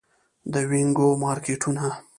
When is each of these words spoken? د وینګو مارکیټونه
د 0.53 0.55
وینګو 0.69 1.07
مارکیټونه 1.21 1.83